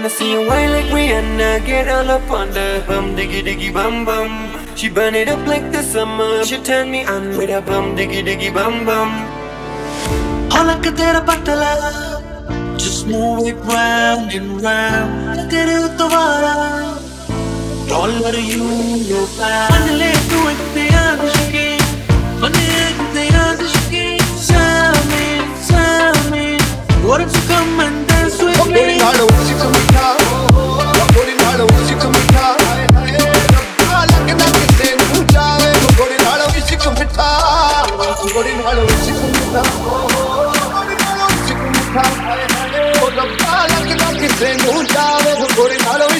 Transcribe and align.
wanna 0.00 0.08
see 0.08 0.32
you 0.32 0.46
whine 0.48 0.70
like 0.72 0.90
Rihanna. 0.96 1.66
Get 1.66 1.86
all 1.88 2.10
up 2.10 2.30
on 2.30 2.50
the 2.52 2.82
bum 2.88 3.14
diggy 3.16 3.40
diggy 3.46 3.70
bum 3.70 4.06
bum. 4.06 4.30
She 4.74 4.88
burn 4.88 5.14
it 5.14 5.28
up 5.28 5.46
like 5.46 5.66
the 5.72 5.82
summer. 5.82 6.42
She 6.42 6.56
turn 6.62 6.90
me 6.90 7.04
on 7.04 7.36
with 7.36 7.50
her 7.50 7.60
bum 7.60 7.96
diggy 7.96 8.22
diggy 8.28 8.50
bum 8.54 8.86
bum. 8.86 9.10
Hola 10.52 10.80
que 10.82 10.90
tera 10.92 11.20
patala 11.20 11.72
Just 12.78 13.06
move 13.08 13.46
it 13.46 13.60
round 13.72 14.32
and 14.32 14.62
round. 14.62 15.50
Tere 15.50 15.76
uttavara 15.86 16.56
Taller 17.88 18.38
you, 18.52 18.64
you're 19.10 19.26
fine 19.36 20.19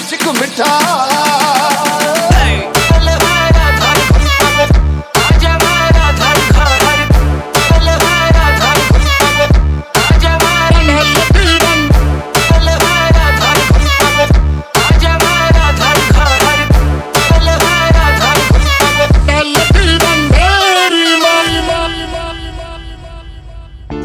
ਉਸਿਕ 0.00 0.26
ਮਿੱਠਾ 0.30 1.76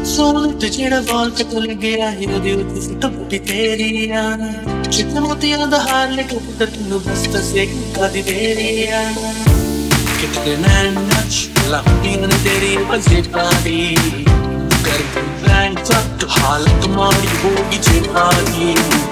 ਸੋਹਣੇ 0.06 0.52
ਤੇ 0.52 0.68
ਜਿਹੜਾ 0.68 1.00
ਵਾਲ 1.02 1.30
ਤੇ 1.30 1.44
ਤੁਲ 1.44 1.66
ਗਿਆ 1.74 2.10
ਹੈ 2.10 2.26
ਉਹਦੇ 2.26 2.52
ਉੱਤੇ 2.52 2.80
ਫੁੱਟ 2.80 3.06
ਫੁੱਟੀ 3.06 3.38
ਤੇਰੀਆਂ 3.40 4.22
ਚਿੱਤ 4.38 4.75
ಚಿಕ್ಕಮತಿಯಾದ 4.95 5.75
ಹಾರ್ಲಿ 5.87 6.23
ಕಟ್ಟಿದ್ದನ್ನು 6.31 6.97
ಬಸ್ತ 7.07 7.35
ಸೇಕು 7.51 7.81
ಕಾದಿದೇರಿಯ 7.97 8.93
कितने 10.21 10.53
नैन 10.61 10.95
नच 11.09 11.33
लंबी 11.71 12.13
ने 12.21 12.37
तेरी 12.45 12.71
बजेटारी 12.89 13.81
कर 14.85 15.01
बैंक 15.43 15.77
तक 15.89 16.25
हालत 16.37 16.73
तुम्हारी 16.83 17.29
होगी 17.43 17.79
जेठारी 17.87 18.69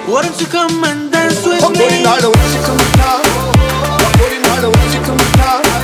What 0.08 0.26
if 0.26 0.42
you 0.42 0.50
come 0.50 0.84
and 0.90 1.06
dance 1.14 1.42
with 1.44 1.64
me? 1.78 1.88
What 2.10 2.26
if 2.42 2.56
you 2.56 2.64
come 2.68 2.82
and 2.82 2.98
dance? 2.98 3.32
What 4.04 4.84
if 4.84 4.94
you 4.98 5.04
come 5.08 5.24
and 5.26 5.40
dance? 5.40 5.75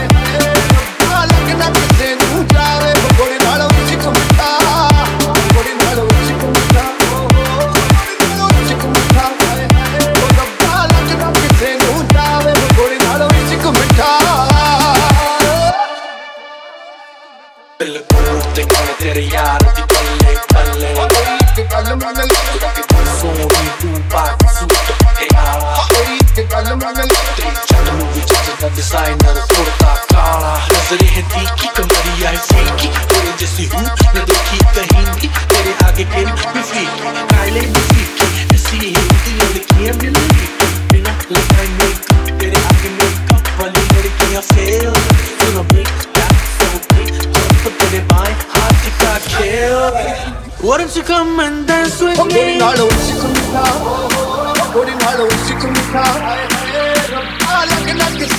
Billy 17.81 17.97
Urte 17.97 18.63
kolla 18.69 18.93
tere 18.99 19.21
yaar 19.33 19.61
di 19.75 19.83
palle 19.91 20.33
palle 20.53 20.89
Oi 21.03 21.37
ke 21.55 21.63
kalle 21.71 21.95
mane 22.01 22.25
latte 22.31 22.83
Soni 23.19 23.45
dupa 23.81 24.25
suit 24.55 24.91
ke 25.17 25.25
aala 25.43 25.71
Oi 26.01 26.19
ke 26.35 26.43
kalle 26.51 26.75
mane 26.81 27.01
latte 27.11 27.47
Chand 27.71 27.89
movie 27.97 28.25
chacha 28.31 28.53
da 28.61 28.69
designer 28.77 29.33
kurta 29.53 29.93
kaala 30.13 30.51
नजरे 30.73 31.07
है 31.15 31.23
तीखी 31.33 31.67
कमरिया 31.79 32.29
है 32.35 32.41
फीकी 32.51 32.87
तेरे 33.09 33.33
जैसी 33.41 33.65
हूँ 33.73 33.81
न 33.81 34.25
देखी 34.29 34.59
कहीं 34.77 35.05
भी 35.17 35.27
तेरे 35.53 35.73
आगे 35.87 36.05
के 36.13 36.25
भी 36.29 36.45
फीकी 36.53 36.85
काले 37.33 37.65
भी 37.73 37.81
फीकी 37.89 38.27
ऐसी 38.55 38.77
हिंदी 38.85 39.31
लड़कियाँ 39.41 39.95
मिलेंगी 40.03 40.45
बिना 40.93 41.17
लगाए 41.33 41.90
baby 47.91 48.07
boy, 48.07 48.31
hard 48.55 48.75
to 48.83 48.91
got 49.03 49.21
killed. 49.35 49.93
Why 50.63 50.77
don't 50.77 50.95
you 50.95 51.03
come 51.03 51.39
and 51.39 51.67
dance 51.67 51.99
with 51.99 52.17
me? 52.17 52.59
Holding 52.59 52.59
hollow, 52.59 52.89
she 53.03 53.13
come 53.19 53.33
to 53.35 53.41
Holding 54.71 54.99
hollow, 55.03 55.29
she 55.45 55.53
come 55.59 55.75
to 55.75 55.81
All 57.51 57.67
I 57.67 57.83
can 57.85 57.99
ask 57.99 58.19
is, 58.19 58.31